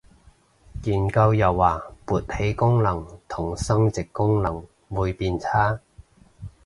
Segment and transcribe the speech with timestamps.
[0.85, 4.03] 研究又話勃起功能同生殖
[4.41, 5.79] 能力會變差